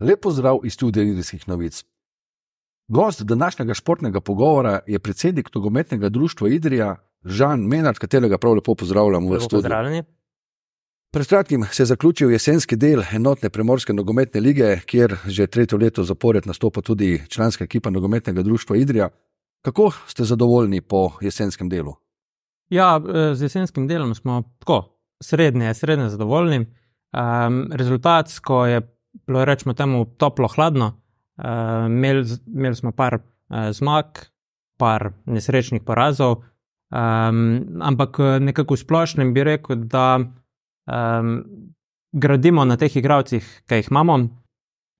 Lepo 0.00 0.30
zdrav 0.30 0.58
iz 0.64 0.72
studia 0.72 1.02
Idrijskih 1.02 1.48
novic. 1.48 1.84
Gost 2.88 3.22
današnjega 3.22 3.74
športnega 3.74 4.20
pogovora 4.20 4.80
je 4.86 4.98
predsednik 4.98 5.54
nogometnega 5.54 6.08
društva 6.08 6.48
Idrija, 6.48 6.96
Žan 7.24 7.60
Menard, 7.60 7.98
katerega 7.98 8.38
prav 8.38 8.54
lepo 8.54 8.74
pozdravljam 8.74 9.28
v 9.30 9.40
studiu. 9.40 9.70
Pred 11.12 11.26
kratkim 11.26 11.64
se 11.72 11.82
je 11.82 11.86
zaključil 11.86 12.30
jesenski 12.30 12.76
del 12.76 13.02
enotne 13.12 13.50
primorske 13.50 13.92
nogometne 13.92 14.40
lige, 14.40 14.80
kjer 14.86 15.16
že 15.26 15.46
tretje 15.46 15.78
leto 15.78 16.04
zapored 16.04 16.46
nastopa 16.46 16.80
tudi 16.80 17.22
članska 17.28 17.64
ekipa 17.64 17.90
nogometnega 17.90 18.42
društva 18.42 18.76
Idrija. 18.76 19.08
Kako 19.62 19.90
ste 20.06 20.24
zadovoljni 20.24 20.80
po 20.80 21.10
jesenskem 21.20 21.68
delu? 21.68 21.94
Ja, 22.68 23.00
eh, 23.14 23.34
z 23.34 23.42
jesenskim 23.42 23.88
delom 23.88 24.14
smo 24.14 24.42
tako 24.58 24.98
srednje, 25.22 25.74
srednje 25.74 26.08
zadovoljni. 26.08 26.58
Um, 26.58 27.72
rezultatsko 27.72 28.66
je 28.66 28.99
bilo, 29.26 29.44
rečemo, 29.44 29.74
temu 29.74 30.04
toplo-hladno. 30.18 30.92
Uh, 31.40 31.86
imeli, 31.86 32.24
imeli 32.46 32.76
smo 32.76 32.92
par 32.92 33.20
uh, 33.20 33.70
zmag, 33.72 34.04
par 34.78 35.12
nesrečnih 35.26 35.82
porazov, 35.84 36.42
um, 36.92 37.40
ampak 37.80 38.18
nekako 38.40 38.76
v 38.76 38.82
splošnem 38.84 39.32
bi 39.34 39.44
rekel, 39.44 39.84
da 39.88 40.20
um, 40.20 41.30
gradimo 42.12 42.64
na 42.64 42.76
teh 42.76 42.96
igravcih, 42.96 43.44
ki 43.68 43.80
jih 43.80 43.90
imamo. 43.90 44.18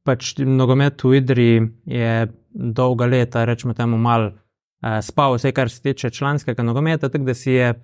Pač 0.06 0.38
nogomet 0.40 1.02
v 1.04 1.18
Idri 1.20 1.50
je 1.84 2.12
dolga 2.50 3.06
leta, 3.06 3.44
rečemo 3.44 3.76
temu, 3.76 3.98
mal 4.00 4.30
uh, 4.30 5.00
spal, 5.04 5.36
vse 5.36 5.52
kar 5.52 5.70
se 5.70 5.82
tiče 5.82 6.10
članskega 6.10 6.64
nogometa, 6.64 7.08
tako 7.08 7.28
da 7.28 7.34
si 7.34 7.52
je, 7.52 7.74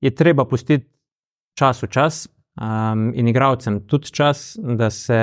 je 0.00 0.14
treba 0.14 0.48
pustiti 0.48 0.88
čas 1.58 1.82
v 1.82 1.90
čas 1.92 2.26
um, 2.60 3.10
in 3.14 3.28
igravcem 3.28 3.82
tudi 3.86 4.12
čas, 4.14 4.56
da 4.56 4.90
se 4.90 5.20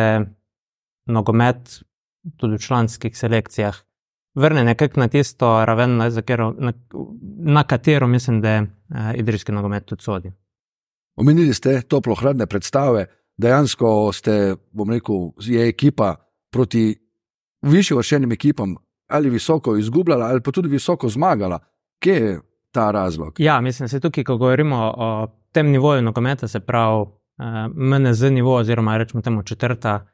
nogomet 1.05 1.81
tudi 2.37 2.55
v 2.55 2.61
članskih 2.61 3.17
selekcijah 3.17 3.75
vrne 4.35 4.63
nekako 4.63 4.99
na 4.99 5.07
tisto 5.07 5.65
raven, 5.65 5.97
na, 5.97 6.09
na, 6.57 6.73
na 7.37 7.63
katero 7.63 8.07
mislim, 8.07 8.41
da 8.41 8.49
je 8.49 8.61
uh, 8.61 8.67
idrijski 9.15 9.51
nogomet 9.51 9.85
tudi 9.85 10.03
sodi. 10.03 10.31
Omenili 11.15 11.53
ste 11.53 11.81
toplo-hladne 11.81 12.45
predstave, 12.45 13.05
dejansko 13.37 14.13
ste, 14.13 14.55
bom 14.71 14.89
rekel, 14.89 15.15
je 15.39 15.67
ekipa 15.69 16.15
proti 16.51 16.95
višjim 17.61 17.97
vršenim 17.97 18.31
ekipam 18.31 18.75
ali 19.07 19.29
visoko 19.29 19.75
izgubljala, 19.77 20.25
ali 20.25 20.41
pa 20.41 20.51
tudi 20.51 20.69
visoko 20.69 21.09
zmagala. 21.09 21.59
Kje 21.99 22.13
je 22.13 22.39
ta 22.71 22.91
razlog? 22.91 23.35
Ja, 23.37 23.61
mislim, 23.61 23.89
da 23.91 23.99
tukaj, 23.99 24.23
ko 24.23 24.37
govorimo 24.37 24.93
o 24.97 25.27
tem 25.51 25.71
nivoju 25.71 26.01
nogometa, 26.01 26.47
se 26.47 26.59
pravi 26.59 27.01
uh, 27.01 27.07
MNZ 27.75 28.21
nivo, 28.21 28.55
oziroma 28.55 28.97
rečemo 28.97 29.21
temu 29.21 29.43
četrta, 29.43 30.07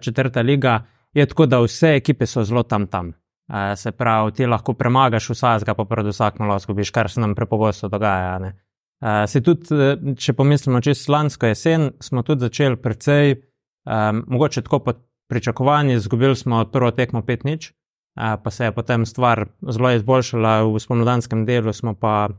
četrta 0.00 0.40
liga, 0.40 0.80
je 1.14 1.26
tako, 1.26 1.46
da 1.46 1.60
vse 1.60 1.94
ekipe 1.96 2.26
so 2.26 2.44
zelo 2.44 2.62
tam 2.62 2.86
tam. 2.86 3.12
Uh, 3.48 3.54
se 3.76 3.92
pravi, 3.92 4.32
ti 4.32 4.46
lahko 4.46 4.72
premagaš 4.72 5.28
vsakega, 5.30 5.74
pa 5.74 5.84
pred 5.84 6.06
vsakim 6.06 6.46
lahko 6.48 6.62
zgubiš, 6.62 6.90
kar 6.90 7.10
se 7.10 7.20
nam 7.20 7.34
prepogosto 7.34 7.88
dogaja. 7.92 8.38
Uh, 8.40 9.08
se 9.28 9.42
tudi, 9.44 9.66
če 10.16 10.32
pomislimo, 10.32 10.80
če 10.80 10.94
je 10.94 11.12
lansko 11.12 11.50
jesen, 11.50 11.90
smo 12.00 12.22
tudi 12.24 12.46
začeli 12.46 12.80
precej, 12.80 13.34
um, 13.84 14.22
mogoče 14.32 14.62
tako 14.64 14.80
pod 14.86 15.02
pričakovanji, 15.28 15.98
izgubili 16.00 16.36
smo 16.36 16.62
prvo 16.72 16.90
tekmo 16.96 17.20
5 17.20 17.44
nič, 17.44 17.68
uh, 17.68 18.40
pa 18.42 18.50
se 18.50 18.64
je 18.64 18.72
potem 18.72 19.04
stvar 19.06 19.44
zelo 19.60 19.92
izboljšala, 19.92 20.62
v 20.64 20.80
spomladanskem 20.80 21.44
delu 21.44 21.72
smo 21.72 21.92
pa 21.94 22.30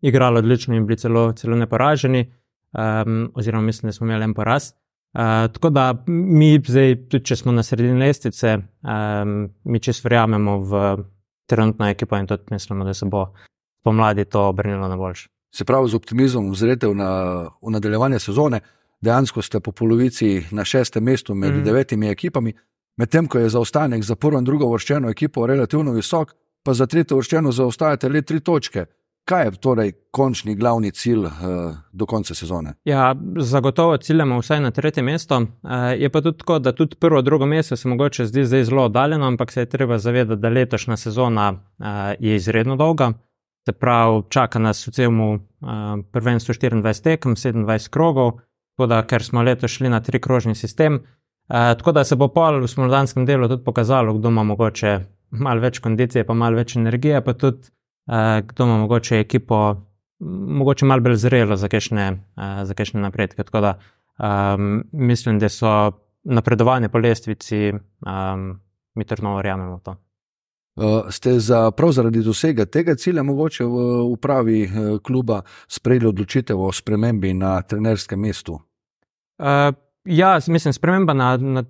igrali 0.00 0.38
odlično 0.38 0.78
in 0.78 0.86
bili 0.86 0.98
celo, 0.98 1.32
celo 1.32 1.58
neporaženi, 1.58 2.22
um, 2.70 3.32
oziroma 3.34 3.66
mislim, 3.66 3.88
da 3.88 3.92
smo 3.92 4.06
imeli 4.06 4.30
en 4.30 4.34
poraz. 4.34 4.72
Uh, 5.12 5.52
tako 5.52 5.70
da 5.70 6.04
mi, 6.06 6.60
zdaj, 6.66 6.94
tudi 7.10 7.24
če 7.24 7.36
smo 7.36 7.52
na 7.52 7.64
sredini 7.66 7.98
lestvice, 7.98 8.52
um, 8.86 9.48
mi 9.64 9.80
čisto 9.82 10.06
verjamemo 10.06 10.58
v 10.70 10.82
trenutno 11.50 11.88
ekipo 11.90 12.16
in 12.16 12.28
tudi 12.30 12.54
mislimo, 12.54 12.84
da 12.84 12.94
se 12.94 13.06
bo 13.10 13.24
pomladi 13.82 14.24
to 14.24 14.48
obrnilo 14.48 14.88
na 14.88 14.96
boljše. 14.96 15.28
Se 15.54 15.64
pravi, 15.64 15.88
z 15.90 15.98
optimizmom 15.98 16.54
zrete 16.54 16.86
v, 16.86 16.94
na, 16.94 17.10
v 17.62 17.72
nadaljevanje 17.74 18.20
sezone, 18.22 18.60
dejansko 19.02 19.42
ste 19.42 19.60
po 19.60 19.72
polovici 19.72 20.44
na 20.50 20.64
šestem 20.64 21.04
mestu 21.04 21.34
med 21.34 21.56
mm. 21.56 21.64
devetimi 21.64 22.08
ekipami, 22.08 22.54
medtem 22.96 23.26
ko 23.26 23.38
je 23.38 23.50
zaostanek 23.50 24.04
za 24.06 24.14
prvo 24.14 24.38
in 24.38 24.46
drugo 24.46 24.70
vrščeno 24.70 25.10
ekipo 25.10 25.46
relativno 25.46 25.92
visok, 25.92 26.36
pa 26.62 26.74
za 26.74 26.86
tretjo 26.86 27.18
vrščeno 27.18 27.52
zaostajate 27.52 28.08
le 28.08 28.22
tri 28.22 28.40
točke. 28.40 28.86
Kaj 29.30 29.44
je 29.44 29.50
torej 29.62 29.92
končni 30.10 30.54
glavni 30.54 30.90
cilj 30.90 31.24
uh, 31.24 31.32
do 31.92 32.06
konca 32.06 32.34
sezone? 32.34 32.72
Ja, 32.84 33.14
zagotovo 33.38 33.96
ciljamo 33.96 34.40
vsaj 34.40 34.60
na 34.60 34.70
tretje 34.70 35.02
mesto. 35.02 35.36
Uh, 35.38 35.46
je 35.98 36.10
pa 36.10 36.20
tudi 36.20 36.38
tako, 36.38 36.58
da 36.58 36.72
tudi 36.72 36.96
prvo, 36.96 37.22
drugo 37.22 37.46
mesto 37.46 37.76
se 37.76 37.88
mogoče 37.88 38.26
zdi 38.26 38.44
zdaj 38.44 38.64
zelo 38.64 38.84
oddaljeno, 38.84 39.26
ampak 39.26 39.52
se 39.52 39.60
je 39.60 39.68
treba 39.70 39.98
zavedati, 39.98 40.40
da 40.40 40.48
letošnja 40.48 40.96
sezona 40.96 41.52
uh, 41.52 41.86
je 42.18 42.36
izredno 42.36 42.76
dolga. 42.76 43.12
Se 43.68 43.72
pravi, 43.72 44.22
čaka 44.28 44.58
nas 44.58 44.86
v 44.88 44.90
celem 44.90 45.20
uh, 45.20 45.40
prvenstvu 46.12 46.54
24 46.54 47.02
tekem, 47.02 47.36
27 47.36 47.88
krogov, 47.88 48.40
da, 48.88 49.02
ker 49.06 49.22
smo 49.22 49.42
letos 49.42 49.70
šli 49.70 49.88
na 49.88 50.00
tri 50.00 50.18
krožni 50.20 50.54
sistem. 50.54 50.94
Uh, 50.94 51.70
tako 51.78 51.92
da 51.92 52.04
se 52.04 52.16
bo 52.16 52.28
pol 52.28 52.64
v 52.64 52.68
smoldanskem 52.68 53.26
delu 53.26 53.48
tudi 53.48 53.64
pokazalo, 53.64 54.18
kdo 54.18 54.28
ima 54.28 54.42
mogoče 54.42 54.98
malo 55.30 55.60
več 55.60 55.78
kondicije, 55.78 56.26
pa 56.26 56.34
malo 56.34 56.56
več 56.56 56.76
energije, 56.76 57.20
pa 57.24 57.32
tudi 57.32 57.70
kdo 58.42 58.64
ima 58.64 58.78
mogoče 58.78 59.20
ekipo, 59.20 59.76
mogoče 60.60 60.84
malo 60.84 61.00
bolj 61.00 61.16
zrelo 61.16 61.56
za 61.56 61.68
kakšne, 61.68 62.10
uh, 62.12 62.62
za 62.64 62.74
kakšne 62.74 63.00
napredke. 63.00 63.44
Tako 63.44 63.60
da 63.60 63.78
um, 64.18 64.84
mislim, 64.92 65.38
da 65.38 65.48
so 65.48 65.92
napredovanje 66.24 66.88
po 66.88 66.98
lestvici, 66.98 67.72
um, 67.72 68.60
mi 68.94 69.04
trdno 69.04 69.36
verjamemo 69.36 69.76
v 69.76 69.80
to. 69.80 69.96
Uh, 70.76 71.10
ste 71.10 71.38
za, 71.38 71.70
prav 71.70 71.92
zaradi 71.92 72.22
dosega 72.22 72.64
tega 72.64 72.94
cilja, 72.94 73.22
mogoče 73.22 73.64
v 73.64 73.86
upravi 74.12 74.62
uh, 74.64 74.98
kluba, 75.02 75.42
sprejeli 75.68 76.06
odločitev 76.06 76.60
o 76.60 76.72
spremembi 76.72 77.34
na 77.34 77.62
trenerskem 77.62 78.20
mestu? 78.20 78.60
Uh, 79.38 79.74
ja, 80.04 80.38
mislim, 80.46 80.72
sprememba 80.72 81.14
na, 81.14 81.36
na 81.36 81.64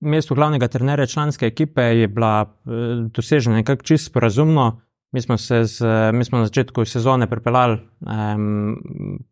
mestu 0.00 0.34
glavnega 0.34 0.68
trenerja 0.68 1.06
članske 1.06 1.46
ekipe 1.46 1.82
je 1.82 2.08
bila 2.08 2.42
uh, 2.42 2.72
dosežena 3.12 3.56
nekako 3.56 3.82
čisto 3.82 4.20
razumno. 4.20 4.80
Mi 5.12 5.20
smo, 5.20 5.36
z, 5.36 5.86
mi 6.12 6.24
smo 6.24 6.38
na 6.38 6.46
začetku 6.46 6.84
sezone 6.84 7.26
pripeljali 7.30 7.78
um, 8.00 8.76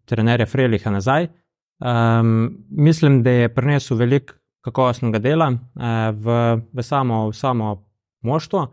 trenerja 0.04 0.46
Freliha 0.46 0.90
nazaj. 0.90 1.28
Um, 1.84 2.64
mislim, 2.70 3.22
da 3.22 3.30
je 3.30 3.54
prinesel 3.54 3.96
veliko 3.96 4.34
kakovostnega 4.64 5.18
dela 5.18 5.50
uh, 5.50 5.58
v, 6.14 6.60
v 6.72 6.82
samo, 6.82 7.32
samo 7.32 7.84
moštvo. 8.22 8.66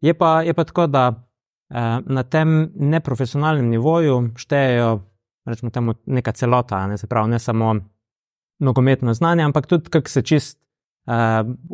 Je 0.00 0.14
pa, 0.14 0.42
je 0.42 0.54
pa 0.54 0.64
tako, 0.64 0.86
da 0.86 1.08
uh, 1.10 1.76
na 2.06 2.22
tem 2.22 2.70
neprofesionalnem 2.74 3.68
nivoju 3.68 4.30
štejejo 4.36 5.00
temu, 5.72 5.94
neka 6.06 6.32
celota, 6.32 6.86
ne, 6.86 6.98
se 6.98 7.06
pravi, 7.06 7.30
ne 7.30 7.38
samo 7.38 7.74
nogometno 8.58 9.14
znanje, 9.14 9.42
ampak 9.42 9.66
tudi 9.66 9.90
kako 9.90 10.08
se 10.08 10.22
čist 10.22 10.63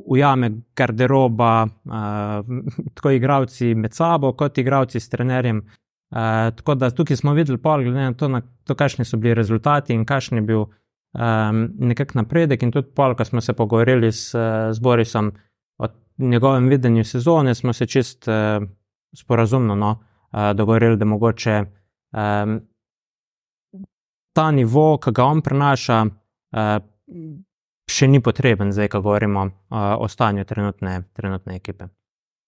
ujame 0.06 0.50
garderoba, 0.76 1.66
uh, 1.84 2.46
tako 2.94 3.10
igravci 3.10 3.74
med 3.74 3.94
sabo, 3.94 4.32
kot 4.32 4.58
igravci 4.58 5.00
s 5.00 5.08
trenerjem. 5.08 5.62
Uh, 6.10 6.16
tako 6.56 6.74
da 6.74 6.91
tukaj 6.91 7.16
smo 7.16 7.32
videli, 7.34 7.58
pol, 7.58 7.82
glede 7.82 8.00
na 8.00 8.12
to, 8.12 8.28
na 8.28 8.42
to 8.64 8.74
kakšni 8.74 9.04
so 9.04 9.16
bili 9.16 9.34
rezultati 9.34 9.94
in 9.94 10.04
kakšen 10.04 10.38
je 10.38 10.42
bil 10.42 10.64
um, 10.64 11.69
nekak 11.78 12.14
napredek. 12.14 12.62
In 12.62 12.72
tudi 12.74 12.90
pol, 12.94 13.14
ko 13.14 13.24
smo 13.24 13.40
se 13.40 13.52
pogovorili 13.52 14.12
s, 14.12 14.34
s 14.74 14.80
Borisom 14.82 15.32
o 15.78 15.86
njegovem 16.19 16.69
videnju 16.69 17.04
sezone, 17.04 17.54
smo 17.54 17.72
se 17.72 17.86
čist 17.86 18.28
uh, 18.28 18.66
sporazumno 19.14 19.74
no, 19.74 19.90
uh, 20.32 20.50
dogovorili, 20.56 20.96
da 20.96 21.04
mogoče 21.04 21.62
um, 21.62 22.60
ta 24.32 24.50
nivo, 24.50 24.98
ki 24.98 25.12
ga 25.14 25.24
on 25.24 25.42
prenaša, 25.42 26.02
uh, 26.02 26.82
še 27.90 28.08
ni 28.08 28.20
potreben, 28.22 28.72
zdaj, 28.72 28.88
ko 28.88 29.00
govorimo 29.04 29.46
uh, 29.46 29.78
o 29.98 30.08
stanju 30.08 30.44
trenutne, 30.44 31.02
trenutne 31.12 31.56
ekipe. 31.56 31.90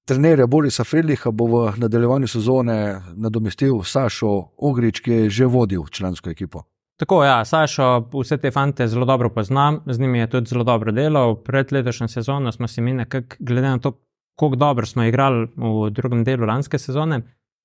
Trenerja 0.08 0.46
Borisa 0.50 0.84
Fredliha 0.84 1.30
bo 1.30 1.46
v 1.46 1.58
nadaljevanju 1.78 2.26
sezone 2.26 2.76
nadomestil 3.14 3.82
Sašo 3.86 4.32
Ogrič, 4.58 5.00
ki 5.00 5.12
je 5.12 5.30
že 5.30 5.46
vodil 5.46 5.86
člansko 5.86 6.30
ekipo. 6.30 6.64
Tako, 6.98 7.24
ja, 7.24 7.44
Sašo, 7.44 8.08
vse 8.12 8.38
te 8.38 8.50
fante 8.50 8.86
zelo 8.88 9.06
dobro 9.06 9.30
poznam, 9.30 9.80
z 9.86 10.00
njimi 10.00 10.18
je 10.18 10.30
tudi 10.30 10.50
zelo 10.50 10.64
dobro 10.64 10.92
delal. 10.92 11.36
Pred 11.42 11.72
letošnjo 11.72 12.08
sezono 12.08 12.52
smo 12.52 12.68
se 12.68 12.82
mi 12.82 12.92
nekako, 12.92 13.36
glede 13.38 13.68
na 13.68 13.78
to, 13.78 13.92
kako 14.38 14.56
dobro 14.56 14.86
smo 14.86 15.04
igrali 15.04 15.48
v 15.56 15.90
drugem 15.90 16.24
delu 16.24 16.46
lanske 16.46 16.78
sezone, 16.78 17.22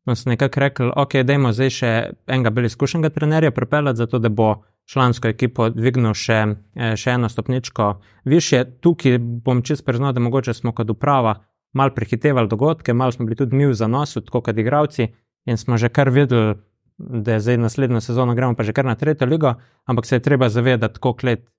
smo 0.07 0.15
se 0.15 0.29
nekako 0.29 0.59
rekli, 0.59 0.91
ok, 0.95 1.13
dajmo 1.27 1.49
zdaj 1.51 1.69
še 1.69 1.87
enega 2.31 2.51
bolj 2.55 2.69
izkušenega 2.69 3.09
trenerja 3.11 3.51
pripeljati, 3.51 3.97
zato 3.97 4.19
da 4.23 4.29
bo 4.29 4.63
člansko 4.87 5.27
ekipo 5.27 5.65
dvignil 5.69 6.13
še, 6.15 6.37
eh, 6.75 6.93
še 6.95 7.11
eno 7.11 7.27
stopničko 7.29 7.87
više. 8.23 8.63
Tukaj 8.79 9.17
bom 9.19 9.61
čest 9.61 9.83
priznal, 9.85 10.13
da 10.13 10.23
mogoče 10.23 10.53
smo 10.53 10.71
kot 10.71 10.89
uprava 10.89 11.33
mal 11.73 11.91
prehitevali 11.91 12.47
dogodke, 12.47 12.93
mal 12.93 13.11
smo 13.11 13.25
bili 13.25 13.35
tudi 13.35 13.55
mi 13.55 13.67
v 13.67 13.73
zanosu, 13.73 14.21
tako 14.21 14.41
kot 14.41 14.57
igravci, 14.57 15.09
in 15.45 15.57
smo 15.57 15.77
že 15.77 15.89
kar 15.89 16.09
videli, 16.09 16.55
da 16.97 17.33
je 17.33 17.39
zdaj 17.39 17.57
naslednjo 17.57 17.99
sezono 18.01 18.35
gremo 18.35 18.55
pa 18.55 18.63
že 18.63 18.73
kar 18.73 18.85
na 18.85 18.95
tretjo 18.95 19.27
ligo, 19.27 19.53
ampak 19.85 20.05
se 20.05 20.15
je 20.15 20.19
treba 20.19 20.49
zavedati, 20.49 20.99
koliko 20.99 21.27
let 21.27 21.49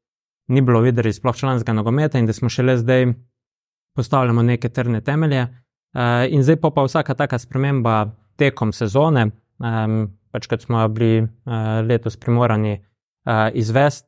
ni 0.49 0.61
bilo 0.61 0.81
videti 0.81 1.13
sploh 1.13 1.37
članskega 1.37 1.73
nogometa 1.73 2.19
in 2.19 2.27
da 2.27 2.33
smo 2.33 2.49
šele 2.49 2.77
zdaj 2.77 3.13
postavljamo 3.95 4.43
neke 4.43 4.69
trdne 4.69 5.01
temelje. 5.01 5.43
Uh, 5.43 6.33
in 6.33 6.43
zdaj 6.43 6.57
pa 6.57 6.85
vsaka 6.85 7.15
taka 7.15 7.39
sprememba 7.39 8.11
tekom 8.39 8.73
sezone, 8.73 9.31
um, 9.59 10.05
pač 10.33 10.47
kot 10.51 10.65
smo 10.65 10.85
bili 10.93 11.25
uh, 11.25 11.81
letos 11.87 12.17
primorani 12.21 12.79
uh, 12.79 13.49
izvesti, 13.55 14.07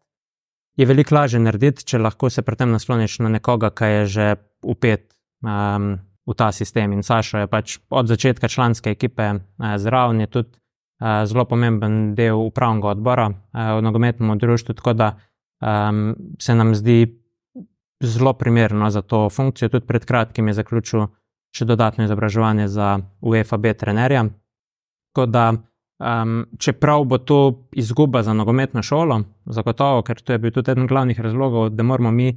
je 0.78 0.86
veliko 0.86 1.14
lažje 1.14 1.40
narediti, 1.42 1.84
če 1.84 2.00
lahko 2.00 2.30
se 2.30 2.44
pri 2.46 2.56
tem 2.56 2.70
nasloniš 2.72 3.18
na 3.24 3.32
nekoga, 3.36 3.72
ki 3.74 3.90
je 3.90 4.04
že 4.14 4.28
upet 4.62 5.10
um, 5.42 5.98
v 6.26 6.36
ta 6.36 6.50
sistem. 6.54 6.94
In 6.94 7.02
Sašo 7.04 7.42
je 7.42 7.50
pač 7.50 7.78
od 7.90 8.08
začetka 8.08 8.48
članske 8.48 8.94
ekipe 8.94 9.32
uh, 9.34 9.74
zraven, 9.76 10.22
je 10.24 10.30
tudi 10.38 10.54
uh, 10.54 11.24
zelo 11.26 11.44
pomemben 11.44 12.14
del 12.14 12.38
upravnega 12.38 12.94
odbora 12.94 13.30
uh, 13.30 13.78
v 13.78 13.82
nogometnem 13.84 14.38
društvu, 14.38 14.78
tako 14.78 14.94
da 14.94 15.14
um, 15.60 16.14
se 16.38 16.54
nam 16.54 16.74
zdi 16.74 17.02
zelo 18.00 18.32
primerno 18.32 18.90
za 18.90 19.02
to 19.02 19.28
funkcijo. 19.28 19.68
Tudi 19.68 19.86
pred 19.86 20.04
kratkim 20.04 20.48
je 20.48 20.54
zaključil 20.62 21.06
še 21.50 21.64
dodatno 21.64 22.05
izobraževanje 22.05 22.69
za 22.69 22.99
UFAB 23.20 23.67
trenerja. 23.79 24.25
Tako 25.11 25.26
da, 25.26 25.52
um, 25.52 26.47
čeprav 26.58 27.05
bo 27.05 27.19
to 27.19 27.41
izguba 27.73 28.23
za 28.23 28.32
nogometno 28.32 28.82
šolo, 28.82 29.23
zagotovo, 29.47 30.02
ker 30.02 30.20
to 30.20 30.32
je 30.32 30.38
bil 30.38 30.55
tudi 30.55 30.70
eden 30.70 30.87
glavnih 30.87 31.20
razlogov, 31.20 31.70
da 31.75 31.82
moramo 31.82 32.11
mi 32.11 32.32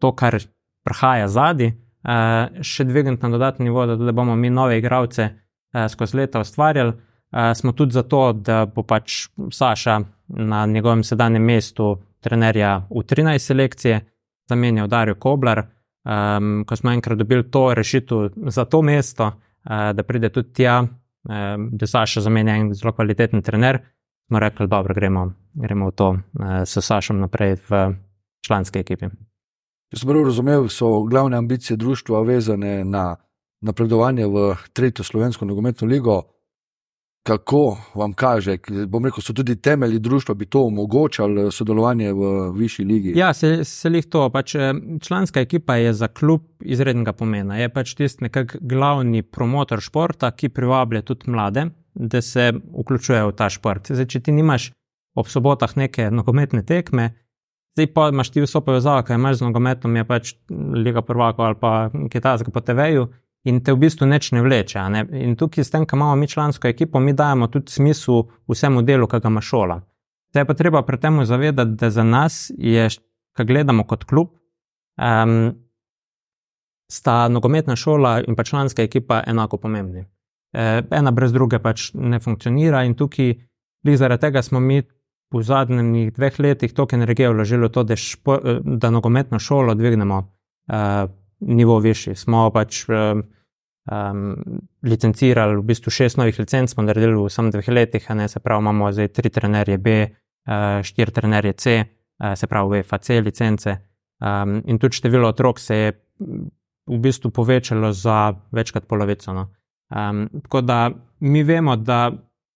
to, 0.00 0.12
kar 0.16 0.38
prihaja 0.84 1.28
zadnji, 1.28 1.72
uh, 1.72 2.62
še 2.62 2.84
dvigniti 2.88 3.22
na 3.22 3.32
dodatni 3.36 3.68
nivo, 3.68 3.86
da, 3.86 3.96
da 3.96 4.12
bomo 4.12 4.36
mi 4.36 4.50
nove 4.50 4.78
igralce 4.78 5.28
uh, 5.28 5.86
skozi 5.92 6.22
leta 6.22 6.40
ustvarjali. 6.40 6.92
Uh, 7.36 7.52
smo 7.58 7.72
tudi 7.72 7.92
zato, 7.92 8.32
da 8.32 8.64
bo 8.66 8.82
pač 8.86 9.26
Saša 9.52 10.00
na 10.28 10.66
njegovem 10.66 11.04
sedanjem 11.04 11.42
mestu 11.44 11.96
trenerja 12.20 12.86
v 12.90 13.02
13 13.04 13.38
selekcije 13.38 14.00
zamenjal 14.48 14.88
Darijo 14.88 15.14
Koblar. 15.14 15.66
Um, 16.06 16.64
ko 16.66 16.76
smo 16.76 16.92
enkrat 16.94 17.18
dobili 17.18 17.50
to 17.50 17.74
rešitev 17.74 18.28
za 18.46 18.64
to 18.64 18.82
mesto, 18.82 19.26
uh, 19.26 19.90
da 19.92 20.02
pride 20.02 20.28
tudi 20.28 20.52
tja, 20.52 20.80
um, 20.82 21.68
da 21.72 21.86
Saša 21.86 22.20
zamenja 22.20 22.54
en 22.54 22.74
zelo 22.74 22.92
kvaliteten 22.92 23.42
trener, 23.42 23.80
smo 24.28 24.38
rekli, 24.38 24.66
da 24.66 24.82
gremo, 24.82 25.32
gremo 25.54 25.88
v 25.90 25.92
to 25.92 26.08
uh, 26.10 26.20
s 26.64 26.78
Sašom 26.78 27.18
naprej 27.20 27.56
v 27.68 27.82
članske 28.46 28.80
ekipi. 28.80 29.10
Če 29.90 30.00
sem 30.00 30.10
prav 30.10 30.24
razumel, 30.26 30.68
so 30.68 31.02
glavne 31.10 31.36
ambicije 31.36 31.76
društva 31.76 32.22
vezane 32.22 32.84
na 32.84 33.16
napredovanje 33.60 34.26
v 34.26 34.54
tretjo 34.72 35.04
slovensko 35.04 35.44
nogometno 35.44 35.88
ligo 35.88 36.22
kako 37.26 37.76
vam 37.94 38.12
kaže, 38.12 38.58
bom 38.86 39.04
rekel, 39.04 39.22
so 39.24 39.34
tudi 39.34 39.56
temelji 39.58 39.98
družbe, 39.98 40.34
bi 40.38 40.46
to 40.46 40.62
omogočali 40.68 41.48
sodelovanje 41.52 42.12
v 42.14 42.28
višji 42.54 42.84
ligi? 42.86 43.14
Ja, 43.18 43.32
se, 43.34 43.64
se 43.66 43.90
jih 43.90 44.06
to. 44.06 44.28
Pač, 44.30 44.54
eh, 44.54 44.70
članska 45.02 45.42
ekipa 45.42 45.74
je 45.80 45.94
za 45.94 46.08
klub 46.08 46.44
izrednega 46.60 47.12
pomena. 47.12 47.58
Je 47.58 47.68
pač 47.72 47.96
tisti 47.98 48.28
nekak 48.28 48.56
glavni 48.60 49.24
promotor 49.26 49.82
športa, 49.82 50.30
ki 50.30 50.52
privablja 50.54 51.02
tudi 51.02 51.30
mlade, 51.34 51.66
da 51.94 52.22
se 52.22 52.52
vključujejo 52.54 53.32
v 53.32 53.36
ta 53.36 53.50
šport. 53.50 53.90
Zdaj, 53.90 54.06
če 54.06 54.22
ti 54.28 54.36
nimaš 54.36 54.70
ob 55.18 55.26
sobotah 55.32 55.74
neke 55.76 56.10
nogometne 56.14 56.62
tekme, 56.62 57.10
zdaj 57.74 57.90
pa 57.92 58.08
imaš 58.14 58.30
ti 58.30 58.44
vso 58.44 58.62
povezavo, 58.62 59.02
kaj 59.02 59.18
imaš 59.18 59.40
z 59.40 59.48
nogometom, 59.48 59.96
je 59.96 60.04
pač 60.06 60.34
Liga 60.86 61.02
prvaka 61.02 61.42
ali 61.42 61.58
pa 61.60 61.90
Kitajska 62.12 62.54
po 62.54 62.60
TV-ju 62.60 63.08
in 63.46 63.60
te 63.62 63.72
v 63.72 63.78
bistvu 63.84 64.06
neč 64.10 64.32
ne 64.34 64.42
vleče. 64.42 64.82
Ne? 64.90 65.04
In 65.22 65.36
tukaj, 65.38 65.64
s 65.64 65.70
tem, 65.70 65.86
ko 65.86 65.96
imamo 65.96 66.16
mi 66.18 66.28
člansko 66.28 66.68
ekipo, 66.68 67.00
mi 67.00 67.14
dajemo 67.14 67.46
tudi 67.52 67.72
smisel 67.72 68.24
vsemu 68.50 68.82
delu, 68.82 69.06
ki 69.06 69.20
ga 69.22 69.30
ima 69.30 69.40
šola. 69.40 69.80
Zdaj 70.34 70.44
pa 70.48 70.54
treba 70.58 70.82
pri 70.82 70.98
tem 71.00 71.22
zavedati, 71.24 71.76
da 71.78 71.90
za 71.90 72.04
nas 72.04 72.50
je, 72.58 72.88
ko 73.36 73.44
gledamo 73.44 73.84
kot 73.86 74.04
klub, 74.04 74.34
um, 74.98 75.54
sta 76.92 77.28
nogometna 77.28 77.76
šola 77.76 78.20
in 78.26 78.36
pa 78.36 78.44
članska 78.44 78.82
ekipa 78.82 79.22
enako 79.26 79.56
pomembni. 79.56 80.04
E, 80.52 80.82
ena 80.90 81.10
brez 81.10 81.32
druge 81.32 81.58
pač 81.58 81.90
ne 81.94 82.20
funkcionira 82.20 82.84
in 82.84 82.94
tukaj, 82.94 83.34
zaradi 83.84 84.20
tega 84.28 84.42
smo 84.42 84.60
mi. 84.60 84.82
V 85.34 85.40
zadnjih 85.42 86.12
dveh 86.14 86.36
letih 86.38 86.70
toliko 86.72 86.94
energije 86.96 87.32
vložili 87.32 87.66
v 87.66 87.70
to, 87.74 87.82
da, 87.82 87.96
špo, 87.98 88.36
da 88.62 88.92
nogometno 88.94 89.40
šolo 89.42 89.74
dvignemo 89.74 90.18
uh, 90.22 91.10
nivo 91.40 91.78
višji. 91.82 92.14
Smo 92.14 92.44
pač 92.54 92.84
uh, 92.86 93.18
um, 93.86 94.36
licencirali 94.82 95.56
v 95.56 95.62
bistvu 95.62 95.90
šest 95.90 96.18
novih 96.18 96.38
licenc, 96.38 96.70
smo 96.70 96.84
naredili 96.86 97.16
v 97.16 97.28
samih 97.30 97.52
dveh 97.54 97.68
letih, 97.68 98.08
ne, 98.14 98.28
se 98.28 98.40
pravi, 98.40 98.64
imamo 98.64 98.92
zdaj 98.92 99.08
tri 99.08 99.30
trenerje 99.30 99.78
B, 99.78 99.96
uh, 100.06 100.82
štiri 100.82 101.14
trenerje 101.14 101.52
C, 101.52 101.76
uh, 101.84 102.34
se 102.34 102.46
pravi, 102.46 102.80
VFC 102.80 103.20
licence. 103.24 103.76
Um, 104.20 104.62
in 104.66 104.78
tudi 104.78 104.96
število 104.96 105.28
otrok 105.28 105.58
se 105.60 105.76
je 105.76 105.92
v 106.86 106.98
bistvu 107.02 107.30
povečalo 107.30 107.92
za 107.92 108.32
več 108.52 108.72
kot 108.72 108.86
polovico. 108.88 109.34
No. 109.34 109.48
Um, 109.90 110.26
tako 110.42 110.60
da 110.60 110.90
mi 111.20 111.42
vemo, 111.42 111.76
da 111.76 112.10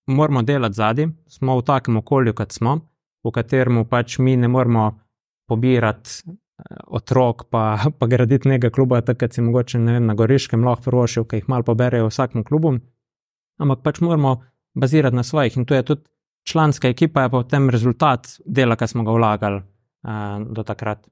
moramo 0.07 0.43
delati 0.43 0.75
zadnji, 0.75 1.09
smo 1.29 1.59
v 1.59 1.67
takem 1.67 1.97
okolju, 1.97 2.35
kot 2.35 2.53
smo, 2.53 2.79
v 3.25 3.33
katerem 3.35 3.85
pač 3.89 4.19
mi 4.19 4.37
ne 4.37 4.49
moremo 4.49 4.91
pobirati 5.49 6.39
otrok, 6.87 7.45
pa, 7.51 7.79
pa 7.99 8.07
graditi 8.07 8.49
nekaj 8.49 8.71
kluba, 8.71 9.01
tako 9.01 9.27
da 9.27 9.33
si 9.33 9.43
mogoče 9.43 9.79
vem, 9.79 10.07
na 10.07 10.15
Goriškem 10.15 10.65
lahko 10.65 10.91
prvošil, 10.91 11.25
ki 11.25 11.41
jih 11.41 11.49
malo 11.49 11.67
poberejo 11.67 12.09
v 12.09 12.13
vsakem 12.13 12.45
klubu. 12.45 12.75
Ampak 13.61 13.83
pač 13.85 14.01
moramo 14.01 14.41
bazirati 14.75 15.17
na 15.17 15.23
svojih 15.23 15.57
in 15.57 15.65
to 15.65 15.75
je 15.75 15.83
tudi 15.83 16.03
članska 16.49 16.89
ekipa, 16.89 17.23
je 17.23 17.29
pa 17.29 17.39
potem 17.39 17.71
rezultat 17.71 18.29
dela, 18.47 18.77
ki 18.77 18.87
smo 18.87 19.05
ga 19.05 19.13
vlagali 19.13 19.61
uh, 19.61 20.47
do 20.51 20.63
takrat. 20.63 21.07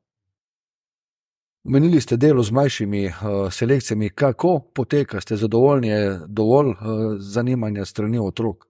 Omenili 1.68 2.00
ste 2.00 2.16
delo 2.16 2.42
z 2.42 2.52
manjšimi 2.52 3.06
uh, 3.06 3.12
selekcijami, 3.52 4.10
kako 4.10 4.60
poteka, 4.74 5.20
ste 5.20 5.36
zadovoljni, 5.36 5.88
je 5.88 6.20
dovolj 6.26 6.68
uh, 6.68 6.76
zanimanja 7.18 7.84
strani 7.84 8.18
otrok? 8.18 8.64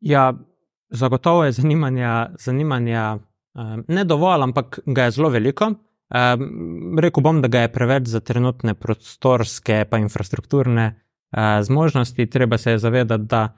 Ja, 0.00 0.32
zagotovo 0.90 1.44
je 1.44 1.52
zanimanja, 1.52 2.30
zanimanja 2.38 3.18
um, 3.54 3.84
ne 3.88 4.04
dovolj, 4.04 4.42
ampak 4.42 4.78
ga 4.86 5.04
je 5.04 5.10
zelo 5.10 5.28
veliko. 5.28 5.72
Um, 6.08 6.96
rekel 6.98 7.22
bom, 7.22 7.42
da 7.44 7.48
ga 7.52 7.66
je 7.66 7.72
preveč 7.72 8.06
za 8.08 8.20
trenutne 8.24 8.72
prostorske 8.74 9.84
in 9.92 10.06
infrastrukturne 10.06 10.86
uh, 10.88 11.60
zmožnosti. 11.62 12.26
Treba 12.26 12.58
se 12.58 12.70
je 12.70 12.78
zavedati, 12.78 13.24
da 13.24 13.48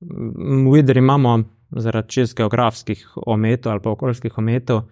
v 0.00 0.78
Idri 0.78 0.98
imamo 0.98 1.42
zaradi 1.70 2.08
čist 2.08 2.36
geografskih 2.36 3.08
omejitev 3.26 3.72
ali 3.72 3.82
pa 3.82 3.90
okoljskih 3.90 4.38
omejitev 4.38 4.76
uh, 4.76 4.86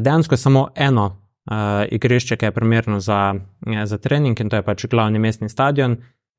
dejansko 0.00 0.36
samo 0.36 0.68
eno 0.74 1.06
uh, 1.50 1.84
igrišče, 1.90 2.36
ki 2.36 2.44
je 2.44 2.52
primerno 2.52 3.00
za, 3.00 3.34
za 3.84 3.98
trening 3.98 4.40
in 4.40 4.48
to 4.48 4.56
je 4.56 4.62
pač 4.62 4.86
glavni 4.86 5.18
mestni 5.18 5.48
stadion. 5.48 5.92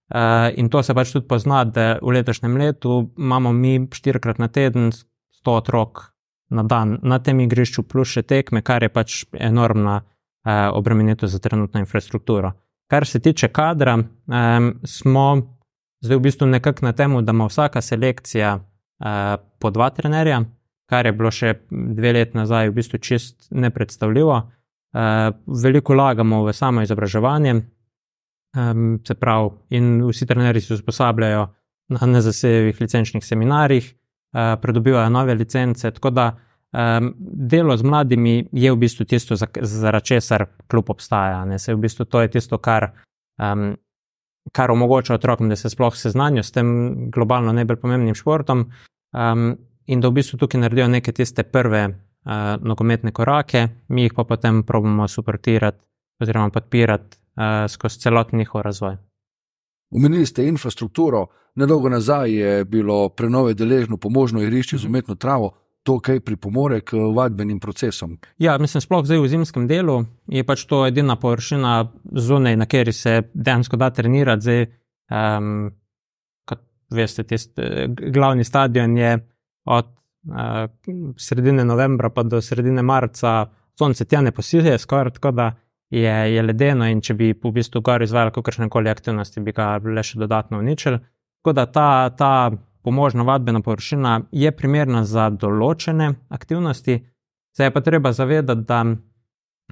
Uh, 0.09 0.49
in 0.57 0.69
to 0.69 0.83
se 0.83 0.93
pač 0.93 1.11
tudi 1.13 1.27
pozna, 1.27 1.63
da 1.63 1.99
v 2.01 2.17
letošnjem 2.17 2.57
letu 2.57 3.11
imamo 3.17 3.53
mi 3.53 3.87
štirikrat 3.93 4.39
na 4.39 4.47
teden 4.47 4.89
100 4.91 5.51
otrok 5.53 6.08
na 6.49 6.63
dan 6.63 6.97
na 7.03 7.19
tem 7.19 7.39
igrišču, 7.39 7.83
plus 7.83 8.15
še 8.15 8.23
tekme, 8.23 8.61
kar 8.61 8.83
je 8.83 8.89
pač 8.89 9.23
enormna 9.33 10.01
eh, 10.01 10.67
obremenitev 10.73 11.29
za 11.29 11.39
trenutno 11.39 11.79
infrastrukturo. 11.79 12.53
Kar 12.89 13.05
se 13.05 13.19
tiče 13.19 13.51
kadra, 13.53 13.97
eh, 13.99 14.71
smo 14.83 15.57
zdaj 16.01 16.17
v 16.17 16.21
bistvu 16.21 16.47
nekako 16.47 16.85
na 16.85 16.93
tem, 16.93 17.25
da 17.25 17.31
ima 17.31 17.47
vsaka 17.47 17.81
selekcija 17.81 18.55
eh, 18.59 19.35
po 19.59 19.69
dva 19.69 19.89
trenerja, 19.89 20.43
kar 20.89 21.05
je 21.05 21.13
bilo 21.13 21.31
še 21.31 21.53
dve 21.69 22.13
leti 22.13 22.37
nazaj 22.37 22.69
v 22.69 22.77
bistvu 22.79 22.99
čist 22.99 23.51
nepredstavljivo. 23.51 24.39
Eh, 24.93 25.31
veliko 25.63 25.93
lagamo 25.93 26.43
v 26.45 26.53
samo 26.53 26.81
izobraževanje, 26.81 27.55
eh, 27.55 28.73
se 29.07 29.15
pravi, 29.15 29.49
in 29.69 30.01
vsi 30.07 30.25
trenerji 30.25 30.61
se 30.61 30.73
usposabljajo 30.73 31.47
na 31.89 32.05
nezasebnih 32.05 32.81
licenčnih 32.81 33.25
seminarjih. 33.25 33.95
Eh, 34.33 34.55
pridobivajo 34.61 35.09
nove 35.09 35.33
licence. 35.33 35.91
Tako 35.91 36.09
da 36.09 36.37
um, 36.71 37.13
delo 37.19 37.77
z 37.77 37.83
mladimi 37.83 38.49
je 38.51 38.71
v 38.71 38.75
bistvu 38.75 39.05
tisto, 39.05 39.35
zaradi 39.61 40.05
česar 40.05 40.45
kljub 40.67 40.89
obstaja. 40.89 41.45
Ne? 41.45 41.59
Se 41.59 41.73
v 41.73 41.77
bistvu 41.77 42.05
to 42.05 42.21
je 42.21 42.31
tisto, 42.31 42.57
kar, 42.57 42.91
um, 43.41 43.73
kar 44.51 44.71
omogoča 44.71 45.13
otrokom, 45.13 45.49
da 45.49 45.55
se 45.55 45.69
sploh 45.69 45.95
seznanijo 45.95 46.43
s 46.43 46.51
tem 46.51 46.69
globalno 47.11 47.53
najbolj 47.53 47.81
pomembnim 47.81 48.15
športom. 48.15 48.69
Um, 49.17 49.57
in 49.85 50.01
da 50.01 50.07
v 50.07 50.19
bistvu 50.21 50.37
tukaj 50.37 50.61
naredijo 50.61 50.87
neke 50.87 51.11
tiste 51.11 51.43
prve 51.43 51.87
uh, 51.89 52.61
nogometne 52.61 53.11
korake, 53.11 53.67
mi 53.87 54.05
jih 54.05 54.13
pa 54.13 54.23
potem 54.23 54.61
probujemo 54.63 55.07
suportirati 55.07 55.81
oziroma 56.21 56.49
podpirati 56.49 57.17
uh, 57.17 57.65
skozi 57.67 57.99
celotni 57.99 58.37
njihov 58.37 58.61
razvoj. 58.61 59.08
Umenili 59.89 60.25
ste 60.25 60.47
infrastrukturo, 60.47 61.25
nedolgo 61.55 61.89
nazaj 61.89 62.31
je 62.31 62.65
bilo 62.65 63.09
prenove 63.09 63.53
deležno 63.53 63.97
pomožno 63.97 64.41
igrišče 64.41 64.77
z 64.77 64.83
mhm. 64.83 64.89
umetno 64.89 65.15
travo. 65.15 65.51
To, 65.83 65.95
kaj 65.99 66.19
pripomore 66.19 66.81
k 66.81 66.97
vadbenim 67.15 67.59
procesom. 67.59 68.17
Ja, 68.37 68.57
mislim, 68.57 68.81
sploh 68.81 69.05
zdaj 69.05 69.21
v 69.23 69.29
zimskem 69.31 69.67
delu 69.67 70.03
je 70.27 70.43
pač 70.43 70.65
to 70.67 70.81
edina 70.85 71.15
površina 71.15 71.71
zunaj, 72.11 72.57
na 72.59 72.65
kateri 72.67 72.93
se 72.93 73.21
dejansko 73.33 73.79
da 73.79 73.87
trenirati. 73.89 74.43
Zdaj, 74.43 74.65
um, 75.39 75.71
kot 76.45 76.59
veste, 76.91 77.23
tist, 77.23 77.55
glavni 78.11 78.43
stadion 78.43 78.97
je 78.97 79.13
od 79.65 79.87
uh, 79.87 80.67
sredine 81.17 81.65
novembra 81.65 82.09
pa 82.09 82.23
do 82.23 82.41
sredine 82.41 82.83
marca 82.83 83.47
sonce 83.79 84.05
tja 84.05 84.21
ne 84.21 84.35
posilje, 84.35 84.77
skoraj 84.77 85.15
tako 85.15 85.31
da 85.31 85.51
je, 85.89 86.33
je 86.33 86.41
ledeno 86.41 86.87
in 86.87 87.01
če 87.01 87.13
bi 87.17 87.31
v 87.33 87.51
bistvu 87.53 87.81
gor 87.81 88.03
izvajali 88.03 88.33
kakršne 88.35 88.69
koli 88.69 88.89
aktivnosti, 88.89 89.41
bi 89.41 89.53
ga 89.55 89.77
le 89.83 90.03
še 90.03 90.19
dodatno 90.21 90.59
uničili. 90.61 90.99
Tako 91.39 91.53
da 91.55 91.65
ta, 91.65 91.89
ta 92.09 92.31
pomožna 92.83 93.23
vadbena 93.23 93.61
površina 93.61 94.19
je 94.31 94.51
primerna 94.51 95.03
za 95.07 95.29
določene 95.29 96.13
aktivnosti, 96.29 96.99
se 97.55 97.63
je 97.63 97.71
pa 97.73 97.81
treba 97.81 98.11
zavedati, 98.13 98.65
da 98.67 98.83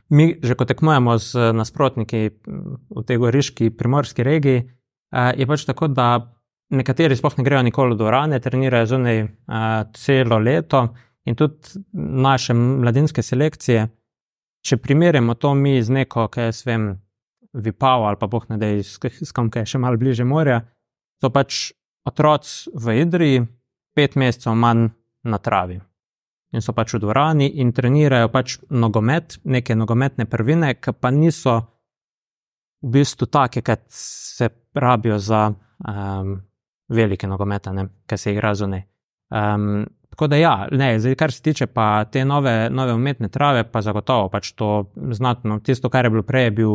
mi 0.09 0.37
že 0.43 0.55
ko 0.55 0.65
tekmujemo 0.65 1.17
z 1.17 1.51
nasprotniki 1.57 2.21
v 2.89 3.03
tej 3.05 3.17
goriški 3.17 3.69
primorski 3.75 4.23
regiji, 4.23 4.63
je 5.11 5.47
pač 5.47 5.65
tako, 5.65 5.87
da 5.87 6.33
nekateri 6.69 7.15
sploh 7.15 7.37
ne 7.37 7.43
grejo 7.43 7.63
nikoli 7.63 7.95
v 7.95 7.99
dvorane, 7.99 8.39
trenirajo 8.43 8.89
zunaj 8.93 9.21
celo 9.95 10.39
leto 10.39 10.87
in 11.27 11.35
tudi 11.35 11.79
naše 11.93 12.53
mladinske 12.53 13.23
selekcije 13.23 13.87
če 14.65 14.77
primerjamo 14.77 15.35
to 15.35 15.53
mi 15.55 15.77
z 15.81 15.93
neko, 16.01 16.27
ki 16.33 16.49
je 16.49 16.53
svem 16.53 16.87
Vipav 17.57 18.03
ali 18.05 18.19
pa 18.19 18.27
boh 18.27 18.43
ne 18.49 18.57
da 18.57 18.69
iz 18.69 18.97
kom, 19.33 19.49
ki 19.49 19.63
je 19.63 19.73
še 19.73 19.79
malo 19.81 19.97
bliže 19.97 20.25
morja, 20.27 20.61
so 21.21 21.31
pač 21.33 21.71
otroci 22.05 22.71
v 22.75 22.97
Idriji 23.01 23.45
pet 23.97 24.15
mesecev 24.15 24.55
manj 24.55 24.91
na 25.25 25.39
travi. 25.41 25.79
In 26.55 26.63
so 26.63 26.73
pač 26.73 26.93
v 26.93 27.01
dvorani 27.03 27.49
in 27.59 27.73
trenirajo 27.75 28.29
pač 28.31 28.57
nogomet, 28.69 29.39
neke 29.43 29.75
nogometne 29.75 30.27
prvine, 30.29 30.75
ki 30.79 30.93
pa 30.95 31.11
niso 31.11 31.57
v 32.83 32.91
bistvu 32.93 33.27
take, 33.27 33.63
ki 33.65 33.75
se 33.91 34.49
rabijo 34.75 35.17
za 35.19 35.47
um, 35.51 36.37
velike 36.87 37.27
nogomete, 37.27 37.73
ki 38.07 38.17
se 38.17 38.31
igra 38.31 38.53
zunaj. 38.55 38.85
Um, 39.27 39.83
Tako 40.17 40.27
da, 40.27 40.35
ja, 40.35 40.67
ne, 40.71 40.99
zdaj, 40.99 41.13
kar 41.15 41.31
se 41.31 41.41
tiče 41.45 41.67
pa 41.69 42.05
te 42.09 42.23
nove, 42.25 42.69
nove 42.73 42.93
umetne 42.93 43.27
trave, 43.29 43.61
pa 43.69 43.81
zagotovo 43.85 44.31
pač 44.33 44.49
to 44.57 44.89
znatno. 45.11 45.59
Tisto, 45.59 45.91
kar 45.93 46.05
je 46.05 46.09
bilo 46.09 46.23
prej, 46.25 46.47
je 46.47 46.51
bil 46.51 46.71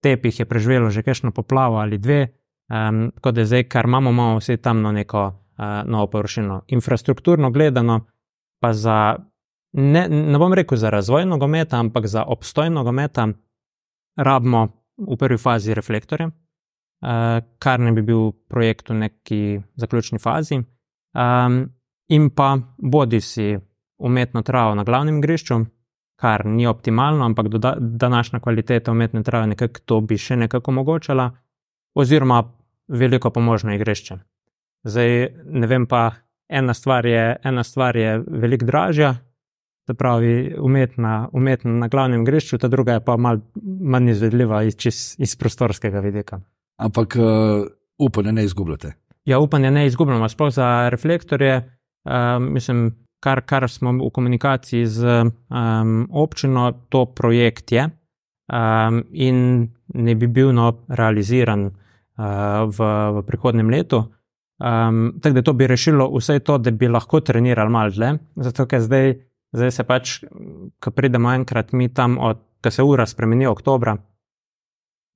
tepih, 0.00 0.38
je 0.40 0.46
preživelo 0.48 0.88
že 0.90 1.02
kajšno 1.04 1.34
poplavo 1.36 1.76
ali 1.76 1.98
dve. 1.98 2.32
Um, 2.72 3.10
tako 3.14 3.30
da 3.30 3.44
zdaj, 3.44 3.66
kar 3.68 3.84
imamo, 3.84 4.10
imamo 4.10 4.38
vse 4.38 4.56
tam 4.56 4.80
na 4.82 4.92
neko 4.92 5.26
uh, 5.26 5.64
novo 5.84 6.06
površino. 6.06 6.62
Infrastrukturno 6.66 7.50
gledano, 7.50 8.06
pa 8.60 8.72
za, 8.72 9.16
ne, 9.72 10.08
ne 10.08 10.38
bom 10.38 10.56
rekel 10.56 10.78
za 10.78 10.90
razvoj 10.90 11.26
nogometa, 11.26 11.76
ampak 11.76 12.06
za 12.06 12.24
obstoj 12.24 12.70
nogometa, 12.70 13.28
rabimo 14.16 14.64
v 14.96 15.20
prvi 15.20 15.38
fazi 15.38 15.74
reflektorje, 15.74 16.26
uh, 16.26 17.44
kar 17.58 17.80
ne 17.80 17.92
bi 17.92 18.02
bil 18.02 18.32
projekt 18.48 18.88
v 18.88 18.94
neki 19.04 19.60
zaključni 19.76 20.18
fazi. 20.18 20.62
Um, 21.12 21.66
in 22.12 22.30
pa 22.30 22.58
bodi 22.78 23.20
si 23.20 23.58
umetno 23.98 24.42
travo 24.42 24.74
na 24.74 24.84
glavnem 24.84 25.18
igrišču, 25.18 25.60
kar 26.20 26.46
ni 26.46 26.66
optimalno, 26.66 27.24
ampak 27.24 27.46
današnja 27.78 28.40
kvaliteta 28.40 28.92
umetne 28.92 29.22
trave 29.22 29.46
nekako 29.46 29.80
to 29.84 30.00
bi 30.00 30.18
še 30.18 30.36
nekako 30.36 30.70
omogočala, 30.70 31.30
oziroma 31.94 32.42
veliko 32.88 33.30
pomožno 33.30 33.74
igrišče. 33.74 34.18
Zdaj 34.84 35.28
ne 35.46 35.66
vem 35.66 35.86
pa, 35.86 36.10
ena 36.48 36.74
stvar 36.74 37.06
je, 37.06 37.36
ena 37.44 37.64
stvar 37.64 37.96
je 37.96 38.16
veliko 38.26 38.66
dražja. 38.66 39.14
Se 39.86 39.94
pravi, 39.98 40.54
umetna, 40.62 41.28
umetna 41.32 41.72
na 41.72 41.88
glavnem 41.90 42.22
igrišču, 42.22 42.58
ta 42.58 42.68
druga 42.70 42.98
je 42.98 43.04
pa 43.04 43.16
mal, 43.16 43.40
manj 43.62 44.12
izvedljiva 44.12 44.62
iz, 44.62 44.76
iz 45.18 45.36
prostorskega 45.36 46.00
vidika. 46.00 46.38
Ampak 46.78 47.16
uh, 47.18 47.66
upanje 47.98 48.32
ne 48.32 48.44
izgubljate. 48.44 48.92
Ja, 49.24 49.38
upanje 49.38 49.70
ne 49.70 49.86
izgubljamo, 49.86 50.28
sploh 50.28 50.52
za 50.54 50.88
reflektorje. 50.88 51.62
Mislim, 52.40 52.90
kar, 53.22 53.42
kar 53.46 53.68
smo 53.70 53.92
v 53.92 54.10
komunikaciji 54.10 54.86
z 54.86 55.22
um, 55.22 56.08
občino, 56.10 56.72
to 56.88 57.06
projekt 57.06 57.72
je 57.72 57.86
um, 58.52 59.02
in 59.12 59.68
ne 59.94 60.14
bi 60.14 60.26
bil 60.26 60.52
no 60.52 60.72
realiziran 60.88 61.68
uh, 61.68 62.66
v, 62.66 62.90
v 63.18 63.24
prihodnem 63.26 63.70
letu. 63.70 64.02
Um, 64.62 65.18
tako 65.22 65.34
da 65.34 65.42
to 65.42 65.52
bi 65.58 65.66
rešilo 65.66 66.06
vse 66.16 66.38
to, 66.40 66.58
da 66.58 66.70
bi 66.70 66.88
lahko 66.88 67.20
trenirali 67.20 67.70
malo 67.70 67.90
dlje. 67.90 68.12
Zato, 68.36 68.66
ker 68.66 68.82
zdaj, 68.82 69.14
zdaj 69.52 69.70
se 69.70 69.84
pač, 69.84 70.16
ko 70.82 70.90
pridemo 70.90 71.32
enkrat 71.34 71.72
mi 71.72 71.88
tam, 71.94 72.18
ko 72.62 72.70
se 72.70 72.82
ura 72.82 73.06
spremeni 73.06 73.46
oktobra, 73.46 73.96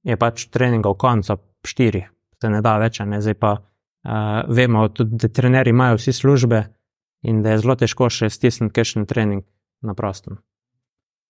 je 0.06 0.16
pač 0.18 0.48
treningov 0.54 0.94
konca 0.98 1.36
štiri, 1.66 2.04
se 2.40 2.50
ne 2.50 2.62
da 2.62 2.76
več, 2.78 3.02
ne 3.02 3.22
zdaj 3.22 3.40
pa. 3.40 3.56
Uh, 4.06 4.44
vemo, 4.54 4.84
tudi, 4.94 5.16
da 5.18 5.26
trenerji 5.34 5.72
imajo 5.74 5.96
vsi 5.98 6.12
službe, 6.14 6.60
in 7.22 7.42
da 7.42 7.50
je 7.50 7.58
zelo 7.58 7.76
težko 7.76 8.10
še 8.10 8.30
stisniti 8.30 8.74
kakšen 8.74 9.06
trening 9.06 9.44
na 9.82 9.94
prostem. 9.94 10.38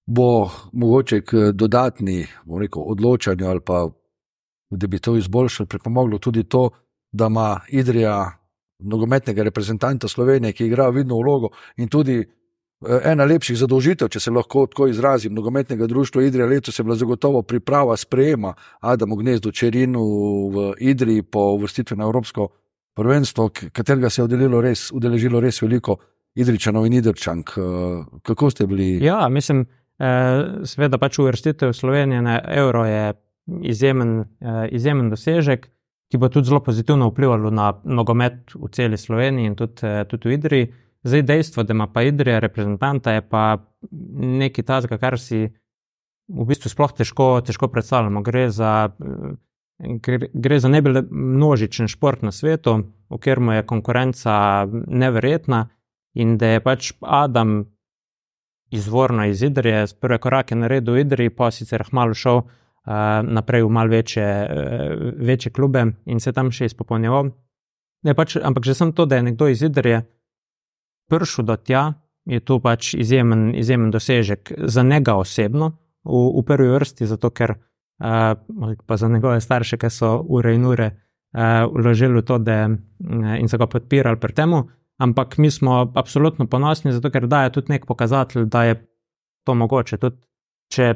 Bo 0.06 0.50
mogoče 0.72 1.20
k 1.20 1.50
dodatni 1.52 2.26
rekel, 2.46 2.82
odločanju 2.86 3.48
ali 3.48 3.60
pa 3.60 3.86
da 4.70 4.86
bi 4.86 4.98
to 4.98 5.16
izboljšali, 5.16 5.66
pripomoglo 5.66 6.18
tudi 6.18 6.44
to, 6.44 6.70
da 7.12 7.26
ima 7.26 7.60
Idrija 7.68 8.38
nogometnega 8.78 9.42
reprezentanta 9.42 10.08
Slovenije, 10.08 10.52
ki 10.52 10.66
igra 10.66 10.88
vidno 10.88 11.16
vlogo 11.16 11.48
in 11.76 11.88
tudi 11.88 12.18
eh, 12.18 13.00
ena 13.04 13.24
lepših 13.24 13.58
zadolžitev, 13.58 14.08
če 14.08 14.20
se 14.20 14.30
lahko 14.30 14.66
tako 14.66 14.88
izrazim, 14.88 15.34
nogometnega 15.34 15.86
društva 15.86 16.22
Idrija 16.22 16.46
letos 16.46 16.78
je 16.78 16.84
bila 16.84 16.96
zagotovo 16.96 17.42
priprava 17.42 17.96
sprejema 17.96 18.54
Adamu 18.80 19.16
Gnezdu 19.16 19.52
Čerinu 19.52 20.02
v 20.48 20.72
Idriji 20.78 21.22
po 21.22 21.40
uvrstitvi 21.40 21.96
na 21.96 22.04
Evropsko 22.04 22.48
prvenstvo, 22.96 23.50
katerega 23.72 24.10
se 24.10 24.22
je 24.22 24.48
res, 24.62 24.90
udeležilo 24.92 25.40
res 25.40 25.60
veliko 25.62 25.98
Idričanov 26.36 26.86
in 26.86 26.92
Idrčank. 26.92 27.50
Eh, 27.56 27.62
kako 28.22 28.50
ste 28.50 28.66
bili? 28.66 29.04
Ja, 29.04 29.28
mislim, 29.28 29.66
eh, 29.98 30.64
seveda 30.64 30.98
pač 30.98 31.18
uvrstitev 31.18 31.72
Slovenije 31.72 32.22
na 32.22 32.40
Euro 32.48 32.84
je 32.84 33.12
izjemen, 33.62 34.20
eh, 34.20 34.68
izjemen 34.72 35.10
dosežek, 35.10 35.68
ki 36.10 36.18
bo 36.18 36.28
tudi 36.28 36.48
zelo 36.48 36.60
pozitivno 36.60 37.08
vplival 37.10 37.50
na 37.50 37.72
nogomet 37.84 38.54
v 38.54 38.68
celi 38.72 38.96
Sloveniji 38.96 39.46
in 39.46 39.56
tudi, 39.56 40.04
tudi 40.08 40.28
v 40.28 40.32
Idriji. 40.32 40.72
Zdaj 41.04 41.22
dejstvo, 41.22 41.62
da 41.62 41.72
ima 41.72 41.86
pa 41.86 42.02
Idrija 42.02 42.38
reprezentanta, 42.38 43.12
je 43.12 43.22
pa 43.22 43.58
nekaj 44.40 44.64
tazga, 44.64 44.98
kar 44.98 45.18
si 45.18 45.48
v 46.28 46.46
bistvu 46.46 46.70
sploh 46.70 46.92
težko, 46.92 47.40
težko 47.46 47.68
predstavljamo. 47.68 48.22
Gre 48.22 48.50
za 48.50 48.90
Gre 50.32 50.58
za 50.60 50.68
najbolj 50.68 51.02
množičen 51.10 51.88
šport 51.88 52.22
na 52.22 52.32
svetu, 52.32 52.78
v 53.10 53.18
katerem 53.20 53.50
je 53.58 53.66
konkurenca 53.66 54.34
neverjetna, 54.86 55.66
in 56.16 56.38
da 56.40 56.54
je 56.56 56.60
pač 56.64 56.92
Adam 57.00 57.64
izvorno 58.72 59.26
iz 59.26 59.42
Idrije, 59.42 59.84
prve 60.00 60.18
korake 60.18 60.56
naredil 60.56 60.94
v 60.94 61.04
Idriji, 61.04 61.30
pa 61.30 61.50
sicer 61.50 61.84
hmalo 61.90 62.14
šel 62.14 62.40
uh, 62.40 62.48
naprej 63.22 63.66
v 63.66 63.70
mal 63.70 63.92
večje, 63.92 64.26
uh, 64.26 65.12
večje 65.20 65.52
klube 65.52 65.84
in 66.06 66.20
se 66.20 66.32
tam 66.32 66.50
še 66.50 66.72
izpopolnjeval. 66.72 67.30
Pač, 68.16 68.36
ampak 68.36 68.64
že 68.64 68.74
sem 68.74 68.92
to, 68.92 69.04
da 69.06 69.20
je 69.20 69.28
nekdo 69.28 69.48
iz 69.48 69.62
Idrije 69.62 70.06
prišel 71.10 71.44
do 71.44 71.56
tja, 71.56 71.92
je 72.26 72.40
to 72.40 72.58
pač 72.58 72.94
izjemen, 72.94 73.54
izjemen 73.54 73.90
dosežek 73.90 74.52
za 74.66 74.82
njega 74.82 75.14
osebno, 75.14 75.76
v, 76.04 76.22
v 76.40 76.42
prvi 76.46 76.68
vrsti, 76.74 77.06
zato 77.06 77.30
ker 77.30 77.54
pa 78.86 78.96
za 78.96 79.08
njegove 79.08 79.40
starše, 79.40 79.76
ki 79.76 79.90
so 79.90 80.18
ure 80.28 80.54
in 80.54 80.66
ure 80.66 80.90
vložili 81.72 82.20
v 82.20 82.24
to, 82.24 82.38
da 82.38 82.68
in 83.38 83.48
so 83.48 83.58
ga 83.58 83.66
podpirali 83.66 84.20
pri 84.20 84.34
tem. 84.34 84.54
Ampak 84.98 85.38
mi 85.38 85.50
smo 85.50 85.92
absolutno 85.94 86.46
ponosni, 86.46 86.92
zato 86.92 87.10
ker 87.10 87.26
daje 87.26 87.52
tudi 87.52 87.72
nek 87.72 87.86
pokazatelj, 87.86 88.44
da 88.44 88.64
je 88.64 88.76
to 89.44 89.54
mogoče. 89.54 89.98
Tudi 89.98 90.16
če 90.72 90.94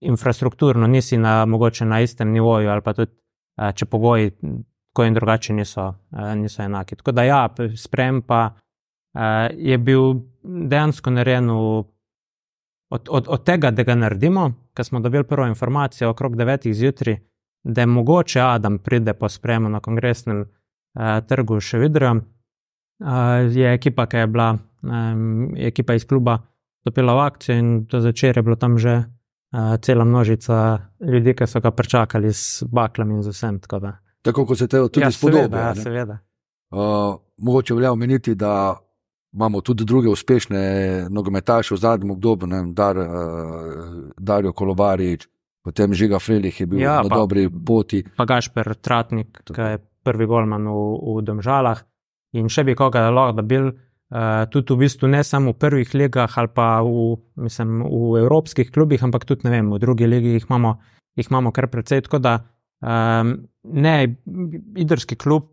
infrastrukturno 0.00 0.86
nisi 0.86 1.16
na, 1.18 1.46
na 1.80 2.00
istem 2.00 2.32
nivoju, 2.32 2.70
ali 2.70 2.82
pa 2.82 2.92
tudi 2.92 3.12
če 3.74 3.86
pogoji 3.86 4.30
tako 4.96 5.04
in 5.04 5.14
drugače 5.14 5.52
niso, 5.52 5.94
niso 6.36 6.62
enaki. 6.62 6.96
Tako 6.96 7.12
da 7.12 7.22
ja, 7.22 7.48
sprem 7.76 8.22
pa 8.22 8.50
je 9.52 9.78
bil 9.78 10.14
dejansko 10.42 11.10
narejen 11.10 11.50
od, 11.50 11.88
od, 13.08 13.28
od 13.28 13.44
tega, 13.44 13.70
da 13.70 13.82
ga 13.82 13.94
naredimo, 13.94 14.52
ker 14.76 14.84
smo 14.84 15.00
dobili 15.00 15.24
prvo 15.24 15.46
informacijo 15.46 16.10
okrog 16.10 16.36
9. 16.36 16.72
zjutraj, 16.72 17.16
da 17.62 17.80
je 17.80 17.86
mogoče 17.86 18.40
Adam 18.40 18.78
pride 18.78 19.14
po 19.14 19.28
spremu 19.28 19.68
na 19.68 19.80
kongresnem 19.80 20.40
uh, 20.40 21.26
trgu 21.28 21.60
še 21.60 21.78
vidro. 21.78 22.12
Uh, 22.12 23.56
je 23.56 23.72
ekipa, 23.74 24.06
ki 24.06 24.16
je 24.16 24.26
bila, 24.26 24.56
um, 24.82 25.56
ekipa 25.56 25.96
iz 25.96 26.06
kluba, 26.06 26.38
stopila 26.80 27.14
v 27.14 27.24
akcijo 27.26 27.56
in 27.56 27.70
do 27.90 28.00
začer 28.00 28.36
je 28.36 28.42
bilo 28.42 28.56
tam 28.56 28.78
že 28.78 28.94
uh, 28.96 29.76
cela 29.82 30.04
množica 30.04 30.78
ljudi, 31.00 31.34
ki 31.34 31.46
so 31.46 31.60
ga 31.60 31.70
pričakali 31.70 32.32
s 32.32 32.62
baklami 32.62 33.14
in 33.14 33.22
z 33.22 33.34
vsem. 33.34 33.60
Tako, 33.60 33.80
tako 34.22 34.46
kot 34.46 34.58
se 34.58 34.68
te 34.68 34.80
tudi 34.88 35.04
ja, 35.04 35.10
spodobi. 35.10 35.56
Ja, 35.56 35.74
seveda. 35.74 36.18
Uh, 36.70 37.16
mogoče 37.36 37.74
velja 37.74 37.92
omeniti, 37.92 38.34
da 38.34 38.76
imamo 39.36 39.60
tudi 39.60 39.84
druge 39.84 40.08
uspešne 40.08 40.60
nogometaše 41.12 41.74
v 41.74 41.78
zadnjem 41.78 42.10
obdobju, 42.10 42.48
ne, 42.48 42.62
Dar, 42.72 42.96
uh, 42.96 43.06
Darijo 44.16 44.52
Kolobarič, 44.52 45.28
potem 45.64 45.94
Žiga 45.94 46.18
Frelih 46.18 46.60
je 46.60 46.66
bil 46.66 46.80
ja, 46.80 47.02
na 47.02 47.08
pa, 47.08 47.20
dobri 47.20 47.50
poti. 47.50 48.00
Pa 48.16 48.24
Gašper 48.24 48.74
Tratnik, 48.80 49.42
ki 49.44 49.60
je 49.60 49.82
prvi 50.06 50.26
golman 50.26 50.64
v, 50.64 50.86
v 51.18 51.24
Domžalah. 51.26 51.84
In 52.36 52.48
še 52.52 52.64
bi 52.64 52.74
koga 52.76 53.06
lahko 53.12 53.44
bil, 53.44 53.70
tudi 54.52 54.72
v 54.72 54.78
bistvu 54.86 55.10
ne 55.10 55.22
samo 55.24 55.52
v 55.52 55.58
prvih 55.60 55.94
ligah 55.94 56.38
ali 56.38 56.50
pa 56.54 56.80
v, 56.84 57.16
mislim, 57.42 57.82
v 57.82 58.22
evropskih 58.22 58.70
klubih, 58.70 59.02
ampak 59.02 59.26
tudi 59.28 59.50
vem, 59.50 59.68
v 59.72 59.80
drugih 59.82 60.08
ligih 60.08 60.38
jih 60.38 60.46
imamo, 60.48 60.76
jih 61.18 61.28
imamo 61.30 61.52
kar 61.52 61.68
precej. 61.68 62.06
Tako 62.06 62.22
da 62.22 62.38
um, 62.80 63.36
ne, 63.64 63.96
idrski 64.76 65.16
klub, 65.16 65.50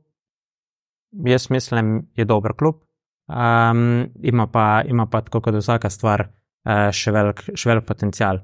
jaz 1.26 1.50
mislim, 1.50 2.08
je 2.16 2.26
dober 2.26 2.54
klub. 2.56 2.84
Um, 3.28 4.10
ima, 4.22 4.48
pa, 4.48 4.84
ima 4.86 5.06
pa, 5.08 5.22
tako 5.22 5.42
kot 5.42 5.56
vsaka 5.56 5.90
stvar, 5.90 6.26
uh, 6.68 6.90
še 6.92 7.14
velik, 7.16 7.46
še 7.56 7.70
velik 7.70 7.88
potencial. 7.88 8.42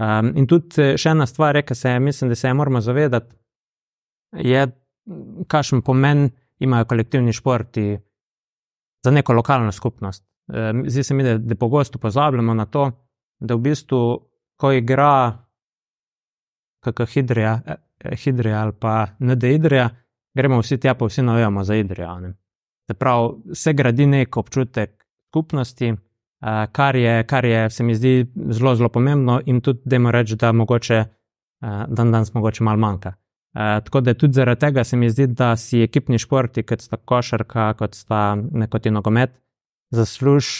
Um, 0.00 0.32
in 0.40 0.48
tudi 0.48 0.94
še 0.96 1.12
ena 1.12 1.26
stvar, 1.28 1.58
ki 1.66 1.76
se 1.76 1.98
mislim, 2.00 2.32
da 2.32 2.38
se 2.38 2.48
je 2.48 2.54
moramo 2.56 2.80
zavedati, 2.80 3.36
je, 4.40 4.64
kakšen 5.52 5.82
pomen 5.84 6.30
imajo 6.64 6.88
kolektivni 6.88 7.34
športi 7.36 7.86
za 9.04 9.10
neko 9.10 9.36
lokalno 9.36 9.72
skupnost. 9.72 10.24
Um, 10.48 10.84
zdi 10.88 11.04
se 11.04 11.14
mi, 11.14 11.26
da, 11.26 11.36
da 11.38 11.58
pogosto 11.60 11.98
pozabljamo 11.98 12.54
na 12.54 12.66
to, 12.66 12.90
da 13.40 13.54
v 13.54 13.66
bistvu, 13.68 14.02
ko 14.56 14.72
igra 14.72 15.12
kakšna 16.82 17.06
hidrija, 17.06 17.60
eh, 17.66 18.16
hidrija 18.16 18.62
ali 18.62 18.72
pa 18.80 19.06
ND 19.20 19.42
hidrija, 19.42 19.90
gremo 20.34 20.60
vsi 20.60 20.78
tja, 20.80 20.94
pa 20.94 21.06
vsi 21.06 21.22
navijamo 21.22 21.64
za 21.64 21.74
hidrijo. 21.74 22.18
Se 22.92 22.98
pravi, 22.98 23.54
se 23.54 23.72
gradi 23.72 24.06
nek 24.06 24.36
občutek 24.36 24.90
skupnosti, 25.30 25.92
uh, 25.92 26.48
kar, 26.72 26.96
je, 26.96 27.24
kar 27.24 27.44
je, 27.44 27.70
se 27.70 27.84
mi 27.84 27.94
zdi, 27.94 28.26
zelo, 28.52 28.74
zelo 28.76 28.88
pomembno, 28.92 29.38
in 29.46 29.62
tudi, 29.64 29.80
da 29.84 29.98
moramo 29.98 30.18
reči, 30.18 30.36
da 30.36 30.52
mogoče 30.52 30.98
uh, 31.00 31.68
dan 31.88 32.12
danes 32.12 32.34
mogoče 32.34 32.64
malo 32.64 32.78
manjka. 32.78 33.14
Uh, 33.54 33.80
tako 33.84 34.00
da 34.00 34.14
tudi 34.14 34.36
zaradi 34.36 34.60
tega 34.60 34.84
se 34.84 34.96
mi 34.96 35.08
zdi, 35.10 35.26
da 35.26 35.56
si 35.56 35.80
ekipni 35.80 36.18
športi, 36.18 36.66
kot 36.68 36.84
sta 36.84 36.96
košarka, 36.96 37.72
kot 37.80 37.96
sta 37.96 38.34
nekoti 38.36 38.92
nogomet, 38.92 39.32
zasluž 39.90 40.52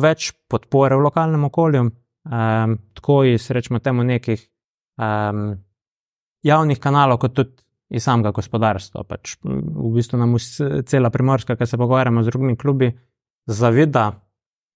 več 0.00 0.32
podpore 0.48 0.96
v 0.96 1.04
lokalnem 1.04 1.44
okolju, 1.50 1.84
um, 1.84 2.78
tako 2.96 3.24
iz, 3.28 3.50
rečemo, 3.50 3.82
temu 3.84 4.08
nekih 4.08 4.48
um, 4.96 5.52
javnih 6.48 6.80
kanalov, 6.80 7.20
kot 7.26 7.36
tudi 7.36 7.60
iz 7.90 8.04
samega 8.04 8.30
gospodarstva. 8.34 9.04
Pač 9.08 9.36
v 9.42 9.92
bistvu 9.94 10.20
nam 10.20 10.36
cela 10.86 11.10
primorska, 11.10 11.56
ki 11.58 11.66
se 11.66 11.78
pogovarjamo 11.78 12.22
z 12.22 12.32
drugimi 12.32 12.56
klubi, 12.56 12.90
zavida, 13.50 14.06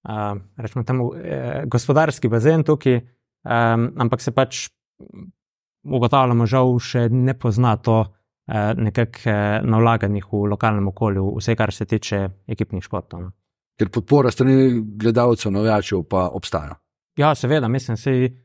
uh, 0.08 0.40
rečemo 0.56 0.84
temu, 0.84 1.12
eh, 1.14 1.62
gospodarski 1.70 2.28
bazen 2.28 2.64
tukaj, 2.64 2.96
um, 2.98 3.86
ampak 4.02 4.20
se 4.20 4.34
pač 4.34 4.66
ugotavljamo, 5.84 6.46
žal 6.46 6.74
še 6.80 7.08
ne 7.12 7.36
pozna 7.38 7.76
to 7.76 8.00
uh, 8.00 8.72
nekako 8.76 9.28
uh, 9.30 9.62
na 9.62 9.78
vlaganjih 9.78 10.26
v 10.32 10.44
lokalnem 10.56 10.88
okolju, 10.90 11.28
vse 11.38 11.56
kar 11.56 11.72
se 11.72 11.86
tiče 11.86 12.24
ekipnih 12.48 12.82
športov. 12.82 13.28
No. 13.28 13.34
Ker 13.78 13.90
podpora 13.90 14.30
strani 14.30 14.80
gledalcev, 14.98 15.52
novijačev 15.52 16.02
pa 16.10 16.28
obstaja. 16.34 16.78
Ja, 17.18 17.34
seveda, 17.34 17.68
mislim, 17.68 17.94
da 17.94 18.02
se. 18.02 18.43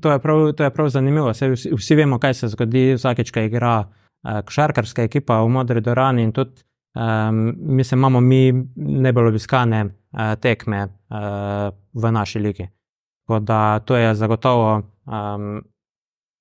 To, 0.00 0.12
je 0.12 0.18
prav, 0.18 0.52
to 0.52 0.64
je 0.64 0.70
prav 0.70 0.88
zanimivo. 0.88 1.30
Vsi, 1.30 1.74
vsi 1.76 1.94
vemo, 1.94 2.18
kaj 2.18 2.34
se 2.34 2.48
zgodi, 2.48 2.94
vsakeč, 2.94 3.32
ko 3.34 3.40
igra 3.40 3.74
e, 3.82 4.42
košarkarska 4.46 5.02
ekipa 5.02 5.40
v 5.42 5.48
Modri 5.48 5.80
Dorani. 5.80 6.22
In 6.22 6.32
tudi, 6.32 6.62
um, 6.94 7.40
mislim, 7.76 7.98
imamo 7.98 8.20
mi 8.20 8.52
najbolj 8.76 9.28
obiskane 9.28 9.84
uh, 9.84 10.34
tekme 10.40 10.84
uh, 10.86 11.70
v 11.94 12.12
naši 12.12 12.38
ligi. 12.38 12.68
Tako 13.26 13.40
da 13.40 13.78
to 13.78 13.96
je 13.96 14.14
zagotovo 14.14 14.82
um, 15.06 15.62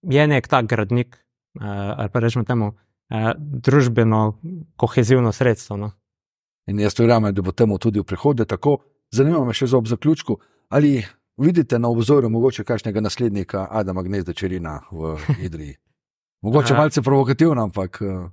je 0.02 0.28
nek 0.28 0.48
tak 0.48 0.66
gradnik, 0.66 1.18
uh, 1.60 1.66
ali 1.98 2.10
pa 2.10 2.20
rečemo 2.20 2.46
temu, 2.46 2.68
uh, 2.74 3.32
družbeno 3.38 4.40
kohezivno 4.76 5.32
sredstvo. 5.32 5.78
No. 5.78 5.92
In 6.68 6.80
jaz 6.80 7.00
verjamem, 7.00 7.34
da 7.34 7.42
bo 7.42 7.52
temu 7.52 7.78
tudi 7.78 8.00
v 8.00 8.06
prihodnje 8.06 8.46
tako. 8.46 8.78
Zanima 9.12 9.42
me 9.46 9.54
še 9.54 9.68
za 9.68 9.78
ob 9.78 9.88
zaključku, 9.90 10.38
ali 10.70 11.02
vidite 11.40 11.80
na 11.80 11.90
obzoru 11.90 12.30
mogoče 12.30 12.64
kakšnega 12.64 13.02
naslednika 13.02 13.68
Adama 13.72 14.04
Gnezda 14.04 14.34
Čerina 14.34 14.80
v 14.92 15.18
Idriji? 15.42 15.76
Mogoče 16.42 16.74
malce 16.74 17.02
provokativno, 17.02 17.64
ampak. 17.64 18.02
Eh, 18.02 18.30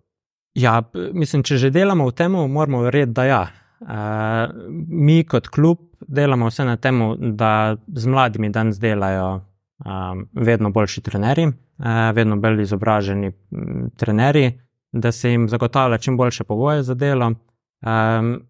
ja, 0.54 0.82
mislim, 1.12 1.42
če 1.42 1.56
že 1.56 1.71
delamo 1.71 2.06
v 2.06 2.12
tem, 2.12 2.32
moramo 2.32 2.82
verjeti, 2.86 3.12
da 3.12 3.25
ja. 3.25 3.47
Uh, 3.76 3.88
mi 4.88 5.25
kot 5.28 5.50
klub 5.52 5.78
delamo 6.00 6.47
vse 6.49 6.64
na 6.64 6.76
tem, 6.80 7.02
da 7.36 7.76
z 7.86 8.06
mladimi 8.08 8.49
danes 8.49 8.78
delajo 8.80 9.26
um, 9.36 10.23
vedno 10.32 10.71
boljši 10.73 11.02
trenerji, 11.04 11.50
uh, 11.50 12.08
vedno 12.16 12.38
bolj 12.40 12.62
izobraženi 12.62 13.28
um, 13.28 13.90
trenerji, 13.97 14.54
da 14.92 15.12
se 15.12 15.30
jim 15.30 15.49
zagotavlja 15.49 15.99
čim 15.99 16.16
boljše 16.16 16.45
pogoje 16.45 16.82
za 16.82 16.95
delo. 16.95 17.26
Um, 17.26 18.47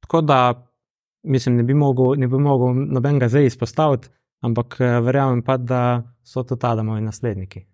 tako 0.00 0.20
da 0.20 0.67
mislim, 1.22 1.56
ne 1.56 1.62
bi 1.62 1.74
mogel, 1.74 2.14
ne 2.16 2.28
bi 2.28 2.38
mogel 2.38 2.74
nobenega 2.74 3.28
zdaj 3.28 3.46
izpostaviti, 3.46 4.08
ampak 4.40 4.76
eh, 4.80 5.00
verjamem 5.00 5.42
pa, 5.42 5.56
da 5.56 6.02
so 6.22 6.42
to 6.42 6.56
tada 6.56 6.82
moji 6.82 7.02
nasledniki. 7.02 7.64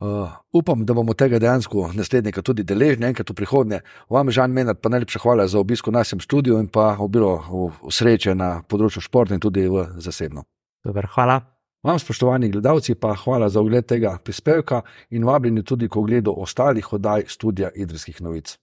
Uh, 0.00 0.28
upam, 0.52 0.84
da 0.84 0.94
bomo 0.94 1.14
tega 1.14 1.38
dejansko 1.38 1.90
naslednika 1.94 2.42
tudi 2.42 2.64
deležni 2.66 3.06
enkrat 3.06 3.30
v 3.30 3.36
prihodnje. 3.38 3.78
Vam, 4.10 4.30
Žan 4.30 4.52
Menard, 4.52 4.80
pa 4.82 4.90
najlepša 4.90 5.20
hvala 5.22 5.46
za 5.48 5.60
obisko 5.62 5.90
v 5.90 5.94
našem 5.94 6.20
studiu 6.20 6.58
in 6.58 6.66
pa 6.68 6.96
obilo 6.98 7.38
sreče 7.90 8.34
na 8.34 8.48
področju 8.68 9.04
športa 9.06 9.38
in 9.38 9.40
tudi 9.40 9.68
v 9.70 9.86
zasebno. 10.02 10.44
Dobar, 10.84 11.08
hvala. 11.14 11.38
Vam, 11.84 11.98
spoštovani 12.00 12.50
gledalci, 12.50 12.98
pa 12.98 13.14
hvala 13.14 13.48
za 13.48 13.60
ogled 13.60 13.86
tega 13.86 14.18
prispevka 14.18 14.82
in 15.10 15.24
vabljeni 15.24 15.62
tudi 15.62 15.88
k 15.88 15.96
ogledu 15.96 16.34
ostalih 16.36 16.92
oddaj 16.92 17.28
študija 17.28 17.70
Idrijskih 17.76 18.20
novic. 18.24 18.58